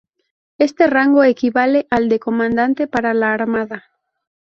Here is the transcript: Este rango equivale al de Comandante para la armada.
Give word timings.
Este 0.57 0.87
rango 0.87 1.23
equivale 1.23 1.85
al 1.91 2.09
de 2.09 2.19
Comandante 2.19 2.87
para 2.87 3.13
la 3.13 3.33
armada. 3.35 3.85